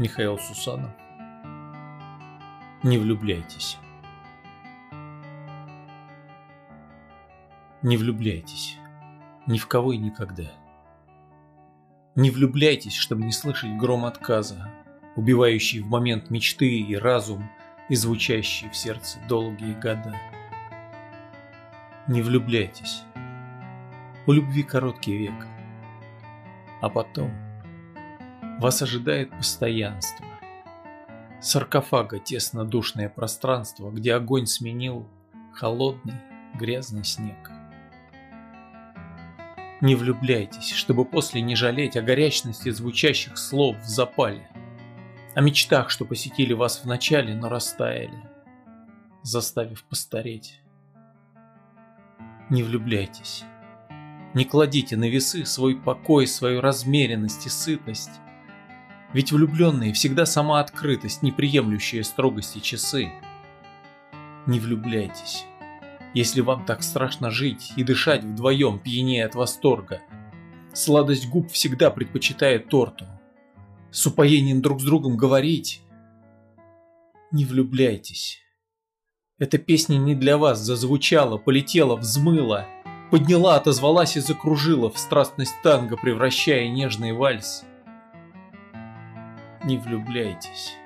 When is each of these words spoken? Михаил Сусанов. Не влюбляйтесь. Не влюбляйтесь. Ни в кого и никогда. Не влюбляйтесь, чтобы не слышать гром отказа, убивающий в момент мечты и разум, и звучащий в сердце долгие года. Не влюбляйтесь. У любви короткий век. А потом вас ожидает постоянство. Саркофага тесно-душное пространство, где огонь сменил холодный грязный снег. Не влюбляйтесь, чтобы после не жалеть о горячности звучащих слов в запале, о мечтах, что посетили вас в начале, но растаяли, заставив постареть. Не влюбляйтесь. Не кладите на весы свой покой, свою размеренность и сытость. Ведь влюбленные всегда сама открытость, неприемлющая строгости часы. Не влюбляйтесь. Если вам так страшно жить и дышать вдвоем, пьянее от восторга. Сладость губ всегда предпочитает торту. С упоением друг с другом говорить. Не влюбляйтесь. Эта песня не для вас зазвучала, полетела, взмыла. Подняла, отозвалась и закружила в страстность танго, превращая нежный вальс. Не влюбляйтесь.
Михаил 0.00 0.38
Сусанов. 0.38 0.92
Не 2.82 2.96
влюбляйтесь. 2.96 3.76
Не 7.82 7.98
влюбляйтесь. 7.98 8.78
Ни 9.46 9.58
в 9.58 9.66
кого 9.66 9.92
и 9.92 9.98
никогда. 9.98 10.50
Не 12.14 12.30
влюбляйтесь, 12.30 12.94
чтобы 12.94 13.24
не 13.24 13.32
слышать 13.32 13.76
гром 13.76 14.06
отказа, 14.06 14.70
убивающий 15.16 15.80
в 15.80 15.88
момент 15.88 16.30
мечты 16.30 16.80
и 16.80 16.96
разум, 16.96 17.50
и 17.90 17.94
звучащий 17.94 18.70
в 18.70 18.76
сердце 18.76 19.18
долгие 19.28 19.74
года. 19.74 20.16
Не 22.08 22.22
влюбляйтесь. 22.22 23.02
У 24.26 24.32
любви 24.32 24.62
короткий 24.62 25.18
век. 25.18 25.46
А 26.80 26.88
потом 26.88 27.49
вас 28.60 28.82
ожидает 28.82 29.30
постоянство. 29.30 30.26
Саркофага 31.40 32.18
тесно-душное 32.18 33.08
пространство, 33.08 33.90
где 33.90 34.14
огонь 34.14 34.46
сменил 34.46 35.08
холодный 35.54 36.20
грязный 36.54 37.04
снег. 37.04 37.50
Не 39.80 39.94
влюбляйтесь, 39.94 40.72
чтобы 40.72 41.06
после 41.06 41.40
не 41.40 41.56
жалеть 41.56 41.96
о 41.96 42.02
горячности 42.02 42.68
звучащих 42.68 43.38
слов 43.38 43.78
в 43.78 43.88
запале, 43.88 44.46
о 45.34 45.40
мечтах, 45.40 45.88
что 45.88 46.04
посетили 46.04 46.52
вас 46.52 46.82
в 46.82 46.86
начале, 46.86 47.34
но 47.34 47.48
растаяли, 47.48 48.28
заставив 49.22 49.84
постареть. 49.84 50.60
Не 52.50 52.62
влюбляйтесь. 52.62 53.44
Не 54.34 54.44
кладите 54.44 54.98
на 54.98 55.08
весы 55.08 55.46
свой 55.46 55.76
покой, 55.76 56.26
свою 56.26 56.60
размеренность 56.60 57.46
и 57.46 57.48
сытость. 57.48 58.20
Ведь 59.12 59.32
влюбленные 59.32 59.92
всегда 59.92 60.24
сама 60.24 60.60
открытость, 60.60 61.22
неприемлющая 61.22 62.02
строгости 62.02 62.60
часы. 62.60 63.12
Не 64.46 64.60
влюбляйтесь. 64.60 65.44
Если 66.14 66.40
вам 66.40 66.64
так 66.64 66.82
страшно 66.82 67.30
жить 67.30 67.72
и 67.76 67.84
дышать 67.84 68.22
вдвоем, 68.22 68.78
пьянее 68.78 69.26
от 69.26 69.34
восторга. 69.34 70.00
Сладость 70.72 71.28
губ 71.28 71.50
всегда 71.50 71.90
предпочитает 71.90 72.68
торту. 72.68 73.04
С 73.90 74.06
упоением 74.06 74.62
друг 74.62 74.80
с 74.80 74.84
другом 74.84 75.16
говорить. 75.16 75.82
Не 77.32 77.44
влюбляйтесь. 77.44 78.38
Эта 79.38 79.58
песня 79.58 79.96
не 79.96 80.14
для 80.14 80.36
вас 80.36 80.60
зазвучала, 80.60 81.38
полетела, 81.38 81.96
взмыла. 81.96 82.66
Подняла, 83.10 83.56
отозвалась 83.56 84.16
и 84.16 84.20
закружила 84.20 84.90
в 84.90 84.98
страстность 84.98 85.54
танго, 85.64 85.96
превращая 85.96 86.68
нежный 86.68 87.12
вальс. 87.12 87.64
Не 89.64 89.76
влюбляйтесь. 89.78 90.76